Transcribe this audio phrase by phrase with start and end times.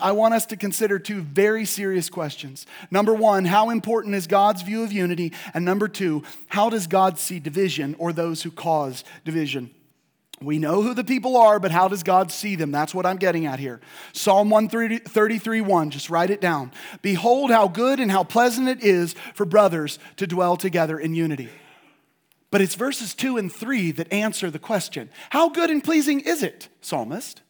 [0.00, 2.66] I want us to consider two very serious questions.
[2.90, 5.32] Number one, how important is God's view of unity?
[5.54, 9.70] And number two, how does God see division or those who cause division?
[10.40, 12.70] We know who the people are, but how does God see them?
[12.70, 13.80] That's what I'm getting at here.
[14.12, 16.70] Psalm 133 1, just write it down.
[17.02, 21.48] Behold, how good and how pleasant it is for brothers to dwell together in unity.
[22.50, 26.42] But it's verses 2 and 3 that answer the question How good and pleasing is
[26.42, 27.42] it, psalmist?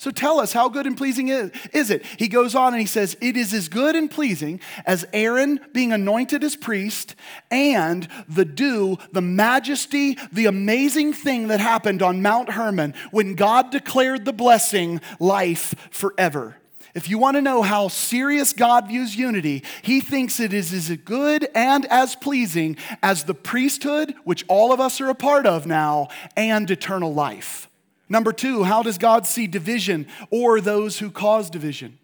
[0.00, 2.06] So tell us, how good and pleasing is, it?
[2.16, 5.92] He goes on and he says, It is as good and pleasing as Aaron being
[5.92, 7.14] anointed as priest
[7.50, 13.70] and the dew, the majesty, the amazing thing that happened on Mount Hermon when God
[13.70, 16.56] declared the blessing life forever.
[16.94, 20.96] If you want to know how serious God views unity, he thinks it is as
[20.96, 25.66] good and as pleasing as the priesthood, which all of us are a part of
[25.66, 27.69] now, and eternal life.
[28.10, 31.96] Number two, how does God see division or those who cause division?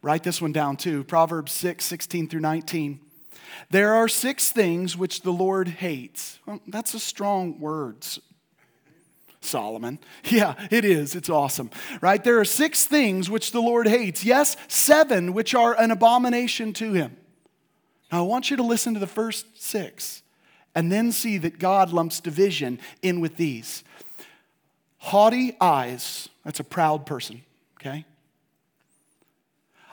[0.00, 3.00] Write this one down too Proverbs 6 16 through 19.
[3.70, 6.38] There are six things which the Lord hates.
[6.46, 8.06] Well, that's a strong word,
[9.40, 9.98] Solomon.
[10.24, 11.16] Yeah, it is.
[11.16, 11.70] It's awesome.
[12.00, 12.22] Right?
[12.22, 14.24] There are six things which the Lord hates.
[14.24, 17.16] Yes, seven which are an abomination to him.
[18.12, 20.22] Now, I want you to listen to the first six
[20.74, 23.82] and then see that God lumps division in with these.
[24.98, 27.42] Haughty eyes, that's a proud person,
[27.80, 28.04] okay?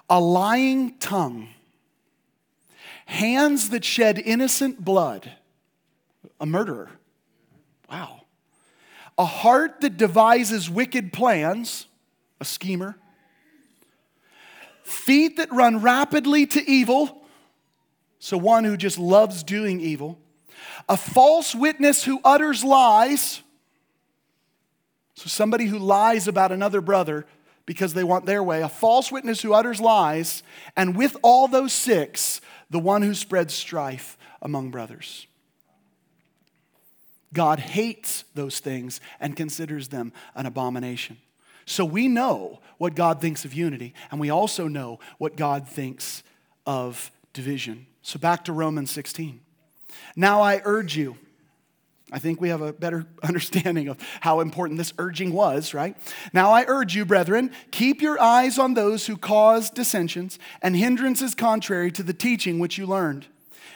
[0.10, 1.50] A lying tongue,
[3.06, 5.32] hands that shed innocent blood,
[6.40, 6.90] a murderer.
[7.90, 8.22] Wow.
[9.18, 11.86] A heart that devises wicked plans,
[12.42, 12.98] a schemer.
[14.84, 17.24] Feet that run rapidly to evil,
[18.20, 20.20] so one who just loves doing evil.
[20.90, 23.42] A false witness who utters lies,
[25.26, 27.26] so, somebody who lies about another brother
[27.66, 30.44] because they want their way, a false witness who utters lies,
[30.78, 35.26] and with all those six, the one who spreads strife among brothers.
[37.34, 41.18] God hates those things and considers them an abomination.
[41.66, 46.22] So we know what God thinks of unity, and we also know what God thinks
[46.68, 47.88] of division.
[48.04, 49.40] So back to Romans 16.
[50.16, 51.18] Now I urge you,
[52.12, 55.98] I think we have a better understanding of how important this urging was, right?
[56.34, 61.34] Now I urge you, brethren, keep your eyes on those who cause dissensions and hindrances
[61.36, 63.26] contrary to the teaching which you learned,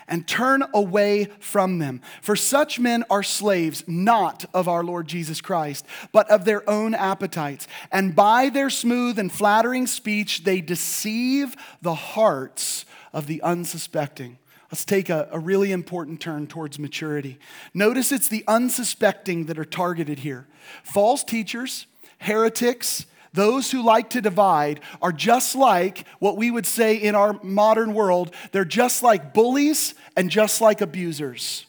[0.07, 2.01] and turn away from them.
[2.21, 6.95] For such men are slaves, not of our Lord Jesus Christ, but of their own
[6.95, 7.67] appetites.
[7.91, 14.37] And by their smooth and flattering speech, they deceive the hearts of the unsuspecting.
[14.71, 17.39] Let's take a, a, really important turn towards maturity.
[17.73, 20.47] Notice it's the unsuspecting that are targeted here.
[20.83, 21.87] False teachers,
[22.19, 27.39] heretics, those who like to divide are just like what we would say in our
[27.41, 28.33] modern world.
[28.51, 31.65] They're just like bullies and just like abusers.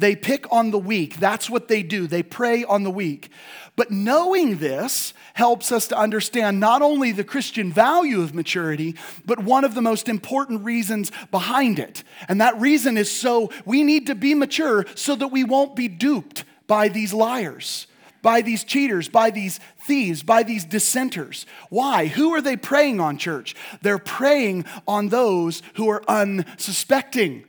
[0.00, 1.20] They pick on the weak.
[1.20, 2.06] That's what they do.
[2.06, 3.30] They prey on the weak.
[3.76, 8.96] But knowing this helps us to understand not only the Christian value of maturity,
[9.26, 12.02] but one of the most important reasons behind it.
[12.28, 15.86] And that reason is so we need to be mature so that we won't be
[15.86, 17.86] duped by these liars
[18.22, 21.46] by these cheaters, by these thieves, by these dissenters.
[21.70, 22.06] Why?
[22.06, 23.56] Who are they preying on, church?
[23.80, 27.44] They're preying on those who are unsuspecting.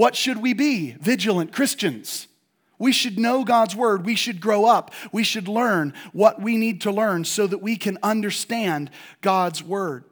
[0.00, 0.92] What should we be?
[0.92, 2.26] Vigilant Christians.
[2.78, 4.06] We should know God's word.
[4.06, 4.94] We should grow up.
[5.12, 8.90] We should learn what we need to learn so that we can understand
[9.20, 10.04] God's word.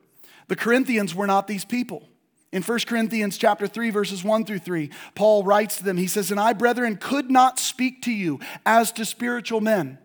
[0.48, 2.06] The Corinthians were not these people.
[2.52, 5.96] In 1 Corinthians chapter 3 verses 1 through 3, Paul writes to them.
[5.96, 9.96] He says, "And I, brethren, could not speak to you as to spiritual men,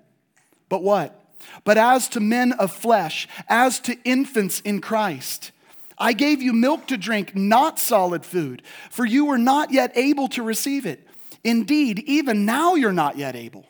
[0.70, 1.36] but what?
[1.66, 5.52] But as to men of flesh, as to infants in Christ."
[5.98, 10.28] I gave you milk to drink, not solid food, for you were not yet able
[10.30, 11.08] to receive it.
[11.44, 13.66] Indeed, even now you're not yet able.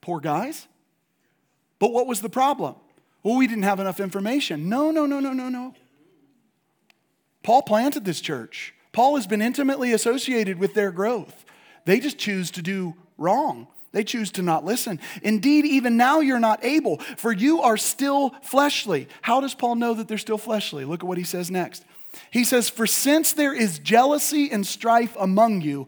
[0.00, 0.66] Poor guys.
[1.78, 2.76] But what was the problem?
[3.22, 4.68] Well, we didn't have enough information.
[4.68, 5.74] No, no, no, no, no, no.
[7.42, 8.74] Paul planted this church.
[8.92, 11.44] Paul has been intimately associated with their growth.
[11.84, 13.68] They just choose to do wrong.
[13.96, 15.00] They choose to not listen.
[15.22, 19.08] Indeed, even now you're not able, for you are still fleshly.
[19.22, 20.84] How does Paul know that they're still fleshly?
[20.84, 21.82] Look at what he says next.
[22.30, 25.86] He says, For since there is jealousy and strife among you,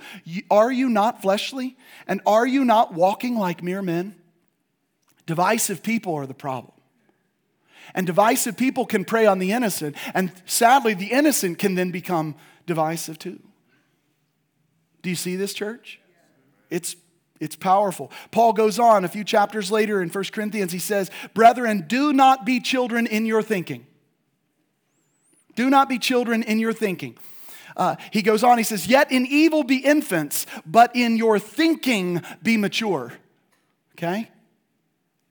[0.50, 1.76] are you not fleshly?
[2.06, 4.16] And are you not walking like mere men?
[5.26, 6.72] Divisive people are the problem.
[7.94, 9.96] And divisive people can prey on the innocent.
[10.14, 13.38] And sadly, the innocent can then become divisive too.
[15.02, 16.00] Do you see this, church?
[16.70, 16.96] It's
[17.40, 18.11] It's powerful.
[18.31, 20.73] Paul goes on a few chapters later in 1 Corinthians.
[20.73, 23.87] He says, Brethren, do not be children in your thinking.
[25.55, 27.17] Do not be children in your thinking.
[27.76, 32.23] Uh, he goes on, he says, Yet in evil be infants, but in your thinking
[32.43, 33.12] be mature.
[33.94, 34.31] Okay?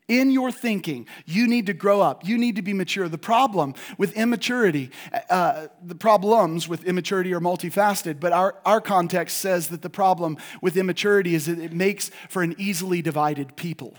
[0.07, 2.25] In your thinking, you need to grow up.
[2.25, 3.09] You need to be mature.
[3.09, 4.92] The problem with immaturity,
[5.30, 10.38] uh, the problems with immaturity are multifaceted, but our, our context says that the problem
[10.62, 13.95] with immaturity is that it makes for an easily divided people.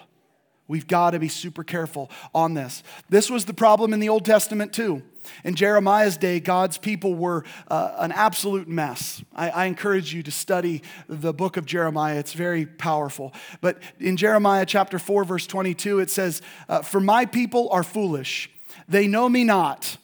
[0.69, 2.83] We've got to be super careful on this.
[3.09, 5.03] This was the problem in the Old Testament too.
[5.45, 9.23] In Jeremiah's day, God's people were uh, an absolute mess.
[9.35, 13.35] I, I, encourage you to study the book of Jeremiah, it's very powerful.
[13.61, 18.51] But in Jeremiah chapter 4, verse 22, it says, uh, For my people are foolish,
[18.89, 19.99] they know me not.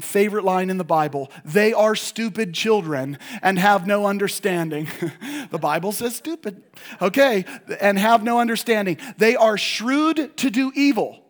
[0.00, 4.88] Favorite line in the Bible they are stupid children and have no understanding.
[5.50, 6.62] the Bible says stupid,
[7.00, 7.44] okay,
[7.80, 8.98] and have no understanding.
[9.16, 11.22] They are shrewd to do evil.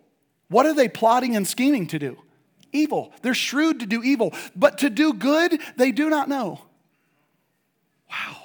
[0.49, 2.19] What are they plotting and scheming to do?
[2.77, 3.13] evil.
[3.23, 6.61] They're shrewd to do evil, but to do good, they do not know.
[8.11, 8.37] Wow.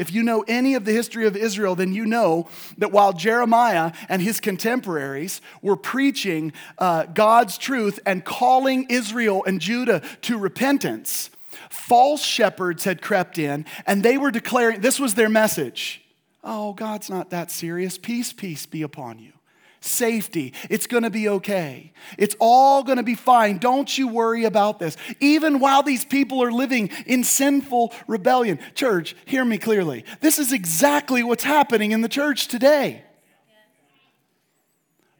[0.00, 2.48] If you know any of the history of Israel, then you know
[2.78, 9.60] that while Jeremiah and his contemporaries were preaching uh, God's truth and calling Israel and
[9.60, 11.28] Judah to repentance,
[11.68, 16.02] false shepherds had crept in and they were declaring this was their message.
[16.42, 17.98] Oh, God's not that serious.
[17.98, 19.34] Peace, peace be upon you
[19.80, 20.52] safety.
[20.68, 21.92] It's going to be okay.
[22.18, 23.58] It's all going to be fine.
[23.58, 24.96] Don't you worry about this.
[25.20, 28.58] Even while these people are living in sinful rebellion.
[28.74, 30.04] Church, hear me clearly.
[30.20, 33.04] This is exactly what's happening in the church today.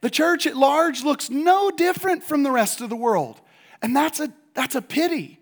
[0.02, 3.40] The church at large looks no different from the rest of the world.
[3.82, 5.38] And that's a, that's a pity.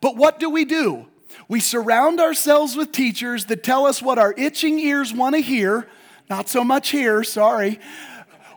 [0.00, 1.06] But what do we do?
[1.48, 5.88] We surround ourselves with teachers that tell us what our itching ears want to hear.
[6.30, 7.80] Not so much here, sorry.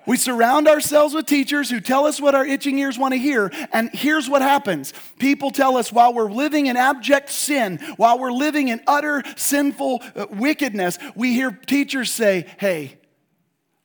[0.06, 3.52] We surround ourselves with teachers who tell us what our itching ears want to hear.
[3.72, 8.32] And here's what happens people tell us while we're living in abject sin, while we're
[8.32, 12.98] living in utter sinful uh, wickedness, we hear teachers say, hey,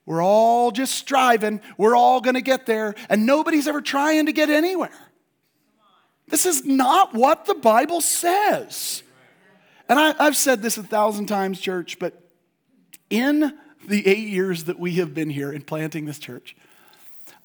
[0.05, 4.33] we're all just striving, we're all going to get there, and nobody's ever trying to
[4.33, 4.91] get anywhere.
[6.29, 9.03] This is not what the Bible says.
[9.89, 12.21] And I, have said this a thousand times, church, but
[13.11, 16.57] in the eight years that we have been here in planting this church,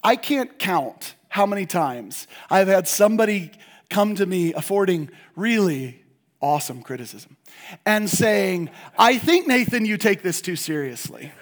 [0.02, 3.50] I can't count how many times I've had somebody
[3.90, 6.02] come to me affording really
[6.40, 7.36] awesome criticism
[7.84, 11.32] and saying, I think, Nathan, you take this too seriously.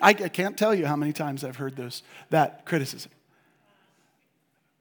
[0.00, 3.12] I can't tell you how many times I've heard those, that criticism.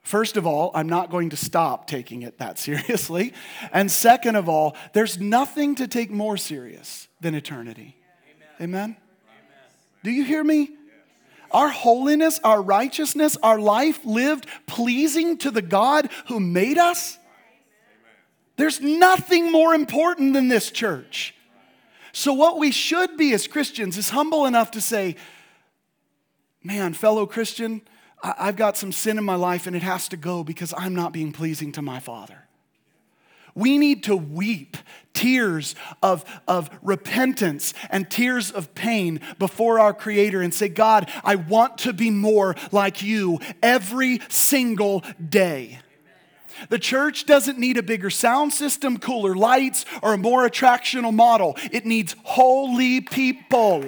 [0.02, 3.34] First of all, I'm not going to stop taking it that seriously.
[3.72, 7.96] And second of all, there's nothing to take more serious than eternity.
[8.60, 8.72] Amen?
[8.80, 8.98] Amen?
[10.04, 10.72] Do you hear me?
[11.52, 17.18] Our holiness, our righteousness, our life lived pleasing to the God who made us.
[18.58, 21.36] There's nothing more important than this church.
[22.14, 25.16] So, what we should be as Christians is humble enough to say,
[26.64, 27.82] Man, fellow Christian,
[28.22, 31.12] I've got some sin in my life and it has to go because I'm not
[31.12, 32.41] being pleasing to my Father.
[33.56, 34.78] We need to weep
[35.14, 41.36] tears of, of repentance and tears of pain before our Creator and say, God, I
[41.36, 45.80] want to be more like you every single day.
[46.70, 51.58] The church doesn't need a bigger sound system, cooler lights, or a more attractional model.
[51.72, 53.86] It needs holy people.